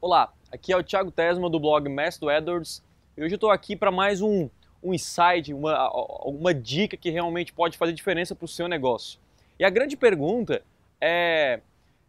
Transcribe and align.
Olá, 0.00 0.32
aqui 0.52 0.72
é 0.72 0.76
o 0.76 0.82
Thiago 0.82 1.10
Tesma 1.10 1.50
do 1.50 1.58
blog 1.58 1.88
Mestre 1.88 2.28
Edwards 2.28 2.84
e 3.16 3.20
hoje 3.20 3.34
eu 3.34 3.36
estou 3.36 3.50
aqui 3.50 3.74
para 3.74 3.90
mais 3.90 4.22
um, 4.22 4.48
um 4.80 4.94
insight, 4.94 5.52
uma, 5.52 5.90
uma 6.24 6.54
dica 6.54 6.96
que 6.96 7.10
realmente 7.10 7.52
pode 7.52 7.76
fazer 7.76 7.92
diferença 7.92 8.32
para 8.32 8.44
o 8.44 8.48
seu 8.48 8.68
negócio. 8.68 9.18
E 9.58 9.64
a 9.64 9.70
grande 9.70 9.96
pergunta 9.96 10.62
é 11.00 11.60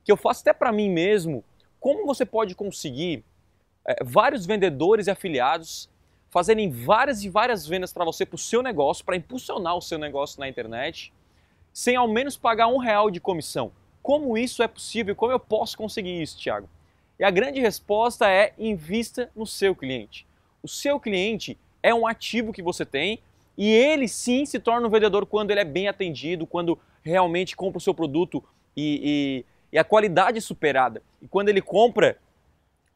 que 0.03 0.11
eu 0.11 0.15
faço 0.15 0.41
até 0.41 0.53
para 0.53 0.71
mim 0.71 0.87
mesmo, 0.87 1.43
como 1.79 2.05
você 2.05 2.27
pode 2.27 2.53
conseguir 2.53 3.23
é, 3.83 4.03
vários 4.03 4.45
vendedores 4.45 5.07
e 5.07 5.11
afiliados 5.11 5.89
fazerem 6.29 6.69
várias 6.69 7.23
e 7.23 7.29
várias 7.29 7.65
vendas 7.65 7.91
para 7.91 8.05
você, 8.05 8.23
para 8.23 8.35
o 8.35 8.37
seu 8.37 8.61
negócio, 8.61 9.03
para 9.03 9.15
impulsionar 9.15 9.75
o 9.75 9.81
seu 9.81 9.97
negócio 9.97 10.39
na 10.39 10.47
internet, 10.47 11.11
sem 11.73 11.95
ao 11.95 12.07
menos 12.07 12.37
pagar 12.37 12.67
um 12.67 12.77
real 12.77 13.09
de 13.09 13.19
comissão. 13.19 13.71
Como 14.03 14.37
isso 14.37 14.61
é 14.61 14.67
possível? 14.67 15.15
Como 15.15 15.31
eu 15.31 15.39
posso 15.39 15.75
conseguir 15.75 16.21
isso, 16.21 16.37
Thiago? 16.37 16.69
E 17.19 17.23
a 17.23 17.29
grande 17.29 17.59
resposta 17.59 18.29
é 18.31 18.53
invista 18.57 19.29
no 19.35 19.45
seu 19.45 19.75
cliente. 19.75 20.25
O 20.63 20.69
seu 20.69 20.97
cliente 20.99 21.57
é 21.83 21.93
um 21.93 22.07
ativo 22.07 22.53
que 22.53 22.61
você 22.61 22.85
tem 22.85 23.19
e 23.57 23.69
ele 23.69 24.07
sim 24.07 24.45
se 24.45 24.57
torna 24.57 24.87
um 24.87 24.89
vendedor 24.89 25.25
quando 25.25 25.51
ele 25.51 25.59
é 25.59 25.65
bem 25.65 25.89
atendido, 25.89 26.47
quando 26.47 26.79
realmente 27.03 27.57
compra 27.57 27.77
o 27.77 27.81
seu 27.81 27.93
produto 27.93 28.41
e, 28.75 29.43
e, 29.73 29.75
e 29.75 29.77
a 29.77 29.83
qualidade 29.83 30.37
é 30.37 30.41
superada. 30.41 31.03
E 31.21 31.27
quando 31.27 31.49
ele 31.49 31.61
compra 31.61 32.17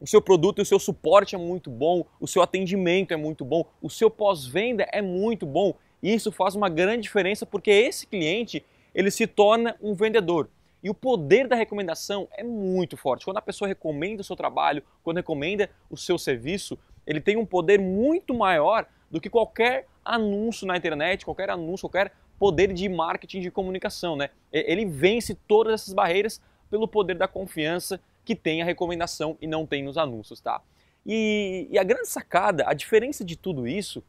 o 0.00 0.06
seu 0.06 0.22
produto 0.22 0.58
e 0.58 0.62
o 0.62 0.66
seu 0.66 0.78
suporte 0.78 1.34
é 1.34 1.38
muito 1.38 1.68
bom, 1.68 2.06
o 2.18 2.26
seu 2.26 2.40
atendimento 2.40 3.12
é 3.12 3.16
muito 3.16 3.44
bom, 3.44 3.66
o 3.82 3.90
seu 3.90 4.10
pós-venda 4.10 4.88
é 4.90 5.02
muito 5.02 5.44
bom. 5.44 5.74
E 6.02 6.14
isso 6.14 6.32
faz 6.32 6.54
uma 6.54 6.70
grande 6.70 7.02
diferença 7.02 7.44
porque 7.44 7.70
esse 7.70 8.06
cliente 8.06 8.64
ele 8.94 9.10
se 9.10 9.26
torna 9.26 9.76
um 9.82 9.92
vendedor. 9.92 10.48
E 10.84 10.90
o 10.90 10.94
poder 10.94 11.48
da 11.48 11.56
recomendação 11.56 12.28
é 12.32 12.44
muito 12.44 12.94
forte. 12.94 13.24
Quando 13.24 13.38
a 13.38 13.42
pessoa 13.42 13.66
recomenda 13.66 14.20
o 14.20 14.24
seu 14.24 14.36
trabalho, 14.36 14.82
quando 15.02 15.16
recomenda 15.16 15.70
o 15.88 15.96
seu 15.96 16.18
serviço, 16.18 16.78
ele 17.06 17.22
tem 17.22 17.38
um 17.38 17.46
poder 17.46 17.80
muito 17.80 18.34
maior 18.34 18.86
do 19.10 19.18
que 19.18 19.30
qualquer 19.30 19.86
anúncio 20.04 20.66
na 20.66 20.76
internet, 20.76 21.24
qualquer 21.24 21.48
anúncio, 21.48 21.88
qualquer 21.88 22.12
poder 22.38 22.70
de 22.74 22.86
marketing 22.86 23.40
de 23.40 23.50
comunicação. 23.50 24.14
Né? 24.14 24.28
Ele 24.52 24.84
vence 24.84 25.34
todas 25.48 25.72
essas 25.72 25.94
barreiras 25.94 26.38
pelo 26.68 26.86
poder 26.86 27.16
da 27.16 27.26
confiança 27.26 27.98
que 28.22 28.36
tem 28.36 28.60
a 28.60 28.64
recomendação 28.66 29.38
e 29.40 29.46
não 29.46 29.64
tem 29.64 29.82
nos 29.82 29.96
anúncios. 29.96 30.38
Tá? 30.38 30.60
E, 31.06 31.66
e 31.70 31.78
a 31.78 31.82
grande 31.82 32.08
sacada, 32.08 32.64
a 32.66 32.74
diferença 32.74 33.24
de 33.24 33.36
tudo 33.36 33.66
isso 33.66 34.04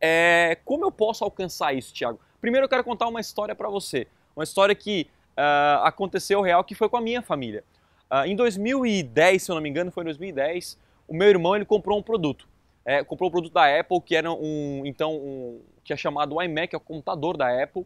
é 0.00 0.56
como 0.64 0.86
eu 0.86 0.90
posso 0.90 1.22
alcançar 1.22 1.74
isso, 1.74 1.92
Thiago? 1.92 2.18
Primeiro 2.40 2.64
eu 2.64 2.68
quero 2.68 2.82
contar 2.82 3.08
uma 3.08 3.20
história 3.20 3.54
para 3.54 3.68
você. 3.68 4.06
Uma 4.34 4.44
história 4.44 4.74
que 4.74 5.06
uh, 5.36 5.84
aconteceu 5.84 6.40
real 6.40 6.64
que 6.64 6.74
foi 6.74 6.88
com 6.88 6.96
a 6.96 7.00
minha 7.00 7.22
família. 7.22 7.62
Uh, 8.10 8.26
em 8.26 8.36
2010, 8.36 9.42
se 9.42 9.50
eu 9.50 9.54
não 9.54 9.62
me 9.62 9.68
engano, 9.68 9.90
foi 9.90 10.02
em 10.02 10.06
2010, 10.06 10.78
o 11.06 11.14
meu 11.14 11.28
irmão 11.28 11.54
ele 11.54 11.64
comprou 11.64 11.98
um 11.98 12.02
produto. 12.02 12.48
É, 12.84 13.02
comprou 13.02 13.28
um 13.28 13.32
produto 13.32 13.52
da 13.52 13.80
Apple 13.80 14.00
que 14.00 14.14
era 14.14 14.30
um, 14.30 14.82
então, 14.84 15.16
um, 15.16 15.60
que 15.84 15.92
é 15.92 15.96
chamado 15.96 16.40
iMac, 16.40 16.74
é 16.74 16.78
o 16.78 16.80
computador 16.80 17.36
da 17.36 17.62
Apple, 17.62 17.84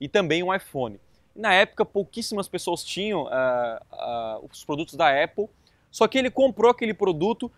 e 0.00 0.08
também 0.08 0.42
um 0.42 0.54
iPhone. 0.54 0.98
Na 1.36 1.52
época, 1.52 1.84
pouquíssimas 1.84 2.48
pessoas 2.48 2.82
tinham 2.82 3.24
uh, 3.24 4.48
os 4.50 4.64
produtos 4.64 4.94
da 4.94 5.22
Apple, 5.22 5.48
só 5.90 6.08
que 6.08 6.18
ele 6.18 6.30
comprou 6.30 6.70
aquele 6.70 6.94
produto 6.94 7.50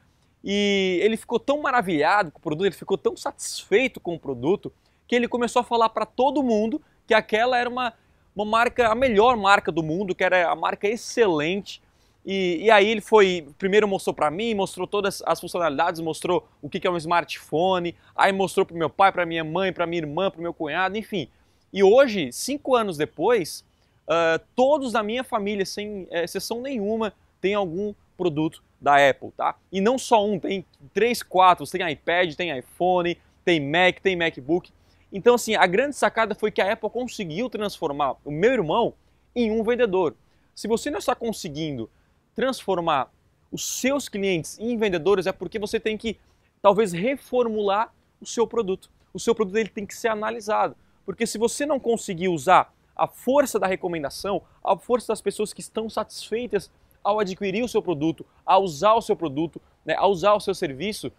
e 0.42 0.98
ele 1.02 1.16
ficou 1.16 1.38
tão 1.38 1.60
maravilhado 1.62 2.30
com 2.30 2.38
o 2.38 2.42
produto, 2.42 2.66
ele 2.66 2.75
ficou 2.75 2.98
tão 2.98 3.16
satisfeito 3.16 4.00
com 4.00 4.14
o 4.14 4.19
produto, 4.19 4.72
que 5.06 5.14
ele 5.14 5.28
começou 5.28 5.60
a 5.60 5.64
falar 5.64 5.88
para 5.91 6.06
todo 6.06 6.42
mundo 6.42 6.80
que 7.06 7.14
aquela 7.14 7.58
era 7.58 7.69
uma 7.69 7.92
uma 8.34 8.45
marca, 8.45 8.89
a 8.89 8.95
melhor 8.95 9.36
marca 9.36 9.70
do 9.73 9.83
mundo, 9.83 10.14
que 10.14 10.25
era 10.25 10.50
a 10.50 10.56
marca 10.56 10.89
excelente. 10.89 11.83
E, 12.25 12.59
e 12.62 12.70
aí 12.70 12.89
ele 12.89 13.00
foi, 13.00 13.48
primeiro 13.59 13.89
mostrou 13.89 14.14
para 14.14 14.31
mim, 14.31 14.55
mostrou 14.55 14.87
todas 14.87 15.22
as 15.25 15.41
funcionalidades, 15.41 16.00
mostrou 16.00 16.47
o 16.61 16.69
que 16.69 16.87
é 16.87 16.91
um 16.91 16.97
smartphone, 16.97 17.95
aí 18.14 18.33
mostrou 18.33 18.67
para 18.67 18.77
meu 18.77 18.91
pai, 18.91 19.11
para 19.11 19.25
minha 19.25 19.42
mãe, 19.42 19.72
para 19.72 19.87
minha 19.87 20.03
irmã, 20.03 20.31
para 20.31 20.41
meu 20.41 20.53
cunhado, 20.53 20.97
enfim. 20.97 21.28
E 21.72 21.82
hoje, 21.82 22.31
cinco 22.32 22.75
anos 22.75 22.97
depois, 22.97 23.65
uh, 24.06 24.43
todos 24.54 24.93
da 24.93 25.03
minha 25.03 25.25
família, 25.25 25.65
sem 25.65 26.06
exceção 26.10 26.60
nenhuma, 26.60 27.12
tem 27.41 27.54
algum 27.54 27.94
produto 28.16 28.62
da 28.81 28.97
Apple, 29.09 29.31
tá? 29.37 29.54
E 29.72 29.81
não 29.81 29.99
só 29.99 30.27
um, 30.27 30.38
tem 30.38 30.65
três, 30.93 31.22
quatro, 31.22 31.66
tem 31.66 31.91
iPad, 31.91 32.34
tem 32.34 32.56
iPhone, 32.59 33.16
tem 33.44 33.60
Mac, 33.60 34.00
tem 34.00 34.16
MacBook. 34.16 34.71
Então, 35.12 35.34
assim, 35.34 35.54
a 35.56 35.66
grande 35.66 35.97
sacada 35.97 36.34
foi 36.34 36.50
que 36.50 36.60
a 36.60 36.72
Apple 36.72 36.88
conseguiu 36.88 37.50
transformar 37.50 38.16
o 38.25 38.31
meu 38.31 38.53
irmão 38.53 38.94
em 39.34 39.50
um 39.50 39.62
vendedor. 39.62 40.15
Se 40.54 40.69
você 40.69 40.91
não 40.91 40.98
está 40.98 41.15
conseguindo 41.15 41.91
transformar 42.34 43.12
os 43.50 43.81
seus 43.81 44.09
clientes 44.09 44.59
em 44.60 44.76
vendedores, 44.76 45.26
é 45.26 45.32
porque 45.32 45.59
você 45.59 45.81
tem 45.81 45.98
que 45.98 46.19
talvez 46.62 46.93
reformular 46.93 47.93
o 48.21 48.26
seu 48.26 48.47
produto. 48.47 48.91
O 49.12 49.19
seu 49.19 49.34
produto 49.34 49.56
ele 49.56 49.69
tem 49.69 49.84
que 49.84 49.94
ser 49.94 50.09
analisado. 50.09 50.76
Porque 51.04 51.27
se 51.27 51.38
você 51.38 51.66
não 51.66 51.81
conseguir 51.81 52.28
usar 52.28 52.72
a 52.94 53.09
força 53.09 53.59
da 53.59 53.66
recomendação, 53.66 54.42
a 54.62 54.77
força 54.77 55.09
das 55.09 55.21
pessoas 55.21 55.53
que 55.53 55.60
estão 55.60 55.91
satisfeitas 55.91 56.71
ao 57.03 57.19
adquirir 57.19 57.65
o 57.65 57.69
seu 57.69 57.82
produto, 57.82 58.25
a 58.47 58.59
usar 58.59 58.94
o 58.94 59.03
seu 59.03 59.16
produto, 59.16 59.60
né, 59.84 59.94
a 59.97 60.06
usar 60.06 60.34
o 60.34 60.41
seu 60.41 60.54
serviço, 60.54 61.10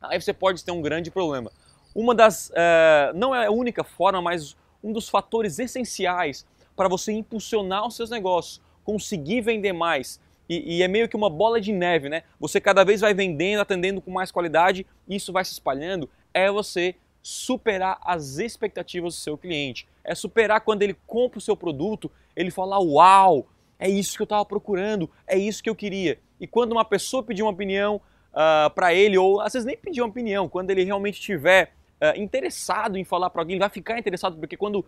aí 0.00 0.18
você 0.18 0.32
pode 0.32 0.64
ter 0.64 0.70
um 0.70 0.80
grande 0.80 1.10
problema 1.10 1.50
uma 1.94 2.14
das, 2.14 2.50
uh, 2.50 3.14
não 3.14 3.34
é 3.34 3.46
a 3.46 3.50
única 3.50 3.82
forma, 3.84 4.20
mas 4.22 4.56
um 4.82 4.92
dos 4.92 5.08
fatores 5.08 5.58
essenciais 5.58 6.46
para 6.76 6.88
você 6.88 7.12
impulsionar 7.12 7.86
os 7.86 7.96
seus 7.96 8.10
negócios, 8.10 8.60
conseguir 8.84 9.42
vender 9.42 9.72
mais. 9.72 10.20
E, 10.48 10.78
e, 10.78 10.82
é 10.82 10.88
meio 10.88 11.08
que 11.08 11.14
uma 11.14 11.30
bola 11.30 11.60
de 11.60 11.72
neve, 11.72 12.08
né? 12.08 12.24
Você 12.40 12.60
cada 12.60 12.84
vez 12.84 13.00
vai 13.00 13.14
vendendo, 13.14 13.60
atendendo 13.60 14.00
com 14.00 14.10
mais 14.10 14.32
qualidade, 14.32 14.86
isso 15.08 15.32
vai 15.32 15.44
se 15.44 15.52
espalhando. 15.52 16.08
É 16.34 16.50
você 16.50 16.96
superar 17.22 18.00
as 18.02 18.38
expectativas 18.38 19.14
do 19.14 19.20
seu 19.20 19.38
cliente. 19.38 19.86
É 20.02 20.14
superar 20.14 20.62
quando 20.62 20.82
ele 20.82 20.96
compra 21.06 21.38
o 21.38 21.42
seu 21.42 21.56
produto, 21.56 22.10
ele 22.34 22.50
fala: 22.50 22.80
Uau, 22.80 23.46
é 23.78 23.88
isso 23.88 24.16
que 24.16 24.22
eu 24.22 24.24
estava 24.24 24.44
procurando, 24.44 25.08
é 25.26 25.38
isso 25.38 25.62
que 25.62 25.70
eu 25.70 25.74
queria. 25.74 26.18
E 26.40 26.46
quando 26.46 26.72
uma 26.72 26.84
pessoa 26.84 27.22
pedir 27.22 27.42
uma 27.42 27.52
opinião 27.52 27.96
uh, 27.96 28.00
ah, 28.34 28.72
para 28.74 28.94
ele, 28.94 29.18
ou 29.18 29.40
às 29.40 29.52
vezes 29.52 29.66
nem 29.66 29.76
pedir 29.76 30.00
uma 30.00 30.08
opinião, 30.08 30.48
quando 30.48 30.70
ele 30.70 30.82
realmente 30.82 31.20
tiver 31.20 31.72
uh, 32.00 32.20
interessado 32.20 32.96
em 32.96 33.04
falar 33.04 33.30
para 33.30 33.42
alguém, 33.42 33.58
vai 33.58 33.68
ficar 33.68 33.98
interessado, 33.98 34.36
porque 34.36 34.56
quando 34.56 34.84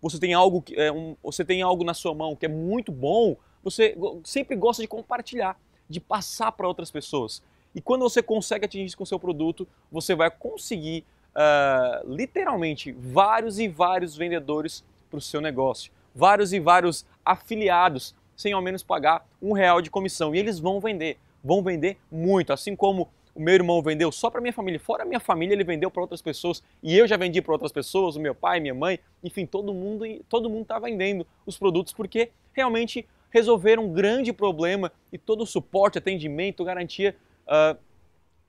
você 0.00 0.18
tem 0.18 0.34
algo, 0.34 0.62
é, 0.72 0.92
um, 0.92 1.16
você 1.22 1.44
tem 1.44 1.62
algo 1.62 1.84
na 1.84 1.94
sua 1.94 2.14
mão 2.14 2.36
que 2.36 2.46
é 2.46 2.48
muito 2.48 2.92
bom, 2.92 3.36
você 3.62 3.96
sempre 4.22 4.54
gosta 4.56 4.82
de 4.82 4.88
compartilhar, 4.88 5.58
de 5.88 6.00
passar 6.00 6.52
para 6.52 6.68
outras 6.68 6.90
pessoas. 6.90 7.42
E 7.74 7.80
quando 7.80 8.02
você 8.02 8.22
consegue 8.22 8.66
atingir 8.66 8.84
isso 8.84 8.96
com 8.96 9.04
o 9.04 9.06
seu 9.06 9.18
produto, 9.18 9.66
você 9.90 10.14
vai 10.14 10.30
conseguir 10.30 11.04
uh, 11.34 12.06
literalmente 12.06 12.92
vários 12.92 13.58
e 13.58 13.66
vários 13.66 14.16
vendedores 14.16 14.84
para 15.10 15.18
o 15.18 15.22
seu 15.22 15.40
negócio, 15.40 15.90
vários 16.14 16.52
e 16.52 16.60
vários 16.60 17.06
afiliados, 17.24 18.14
sem 18.36 18.52
ao 18.52 18.62
menos 18.62 18.82
pagar 18.82 19.26
um 19.40 19.52
real 19.52 19.80
de 19.80 19.90
comissão. 19.90 20.34
E 20.34 20.38
eles 20.38 20.58
vão 20.58 20.80
vender, 20.80 21.18
vão 21.42 21.62
vender 21.62 21.98
muito, 22.10 22.52
assim 22.52 22.76
como 22.76 23.08
o 23.34 23.40
meu 23.40 23.54
irmão 23.54 23.82
vendeu 23.82 24.12
só 24.12 24.30
para 24.30 24.40
minha 24.40 24.52
família, 24.52 24.78
fora 24.78 25.02
a 25.02 25.06
minha 25.06 25.18
família 25.18 25.54
ele 25.54 25.64
vendeu 25.64 25.90
para 25.90 26.02
outras 26.02 26.22
pessoas. 26.22 26.62
E 26.82 26.96
eu 26.96 27.06
já 27.06 27.16
vendi 27.16 27.42
para 27.42 27.52
outras 27.52 27.72
pessoas, 27.72 28.16
o 28.16 28.20
meu 28.20 28.34
pai, 28.34 28.60
minha 28.60 28.74
mãe, 28.74 28.98
enfim, 29.22 29.44
todo 29.44 29.74
mundo 29.74 30.04
todo 30.28 30.48
mundo 30.48 30.62
está 30.62 30.78
vendendo 30.78 31.26
os 31.44 31.58
produtos 31.58 31.92
porque 31.92 32.30
realmente 32.52 33.06
resolveram 33.30 33.86
um 33.86 33.92
grande 33.92 34.32
problema 34.32 34.92
e 35.12 35.18
todo 35.18 35.42
o 35.42 35.46
suporte, 35.46 35.98
atendimento, 35.98 36.64
garantia 36.64 37.16
uh, 37.46 37.76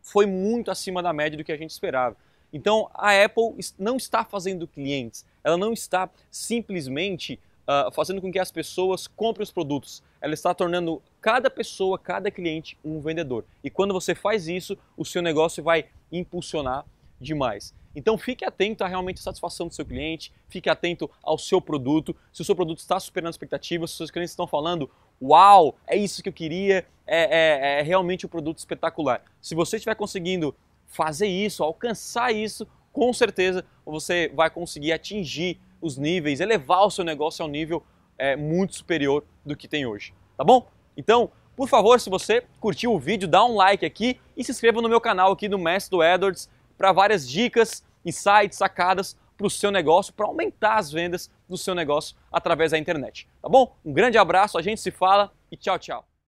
foi 0.02 0.28
muito 0.28 0.70
acima 0.70 1.02
da 1.02 1.12
média 1.12 1.36
do 1.36 1.44
que 1.44 1.52
a 1.52 1.58
gente 1.58 1.72
esperava. 1.72 2.16
Então 2.54 2.90
a 2.94 3.12
Apple 3.24 3.56
não 3.80 3.98
está 3.98 4.24
fazendo 4.24 4.68
clientes, 4.68 5.26
ela 5.44 5.58
não 5.58 5.74
está 5.74 6.10
simplesmente 6.30 7.40
uh, 7.68 7.92
fazendo 7.92 8.22
com 8.22 8.32
que 8.32 8.40
as 8.40 8.52
pessoas 8.52 9.08
comprem 9.08 9.44
os 9.44 9.52
produtos. 9.52 10.04
Ela 10.22 10.34
está 10.34 10.54
tornando 10.54 11.02
cada 11.22 11.50
pessoa, 11.50 12.00
cada 12.00 12.32
cliente 12.32 12.78
um 12.84 13.00
vendedor. 13.00 13.46
E 13.64 13.70
quando 13.70 13.94
você 13.94 14.16
faz 14.16 14.48
isso, 14.48 14.78
o 14.98 15.06
seu 15.06 15.22
negócio 15.22 15.64
vai 15.64 15.86
impulsionar 16.12 16.86
demais. 17.20 17.74
Então 17.96 18.18
fique 18.18 18.44
atento 18.44 18.84
à 18.84 18.88
realmente 18.88 19.22
satisfação 19.22 19.68
do 19.68 19.74
seu 19.74 19.86
cliente, 19.86 20.32
fique 20.50 20.70
atento 20.70 21.10
ao 21.24 21.38
seu 21.38 21.62
produto, 21.62 22.16
se 22.32 22.42
o 22.42 22.46
seu 22.46 22.56
produto 22.56 22.80
está 22.80 23.00
superando 23.00 23.32
expectativas, 23.32 23.90
se 23.90 23.94
os 23.94 23.98
seus 23.98 24.12
clientes 24.12 24.32
estão 24.32 24.46
falando, 24.46 24.90
uau, 25.22 25.76
é 25.88 25.96
isso 25.96 26.22
que 26.22 26.28
eu 26.28 26.34
queria, 26.34 26.86
é, 27.08 27.78
é, 27.78 27.80
é 27.80 27.82
realmente 27.82 28.26
um 28.26 28.30
produto 28.30 28.58
espetacular. 28.58 29.24
Se 29.42 29.56
você 29.56 29.78
estiver 29.78 29.96
conseguindo 29.96 30.54
fazer 30.88 31.28
isso, 31.28 31.64
alcançar 31.64 32.34
isso, 32.34 32.68
com 32.92 33.12
certeza 33.14 33.66
você 33.86 34.32
vai 34.34 34.50
conseguir 34.50 34.92
atingir 34.92 35.60
os 35.86 35.98
níveis, 35.98 36.40
elevar 36.40 36.86
o 36.86 36.90
seu 36.90 37.04
negócio 37.04 37.44
ao 37.44 37.50
nível 37.50 37.84
é, 38.18 38.36
muito 38.36 38.76
superior 38.76 39.24
do 39.46 39.56
que 39.56 39.68
tem 39.68 39.86
hoje. 39.86 40.14
Tá 40.38 40.44
bom? 40.44 40.68
Então, 40.98 41.30
por 41.56 41.70
favor, 41.70 42.00
se 42.00 42.10
você 42.10 42.44
curtiu 42.60 42.94
o 42.94 43.00
vídeo, 43.00 43.28
dá 43.28 43.46
um 43.46 43.56
like 43.56 43.86
aqui 43.86 44.20
e 44.36 44.44
se 44.44 44.52
inscreva 44.52 44.82
no 44.82 44.90
meu 44.90 45.00
canal 45.00 45.32
aqui 45.32 45.48
do 45.48 45.58
Mestre 45.58 45.92
do 45.92 46.04
Edwards 46.04 46.50
para 46.78 46.92
várias 46.92 47.28
dicas, 47.28 47.84
insights, 48.04 48.58
sacadas 48.58 49.16
para 49.38 49.48
o 49.48 49.50
seu 49.50 49.72
negócio, 49.72 50.14
para 50.14 50.26
aumentar 50.26 50.78
as 50.78 50.92
vendas 50.92 51.30
do 51.48 51.58
seu 51.58 51.76
negócio 51.76 52.16
através 52.32 52.72
da 52.72 52.78
internet. 52.78 53.28
Tá 53.42 53.48
bom? 53.48 53.76
Um 53.86 53.94
grande 53.94 54.18
abraço, 54.18 54.58
a 54.58 54.62
gente 54.62 54.82
se 54.82 54.92
fala 54.92 55.32
e 55.52 55.58
tchau, 55.58 55.78
tchau. 55.78 56.15